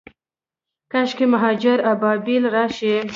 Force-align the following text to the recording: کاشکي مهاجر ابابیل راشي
کاشکي 0.91 1.25
مهاجر 1.33 1.77
ابابیل 1.93 2.43
راشي 2.55 2.93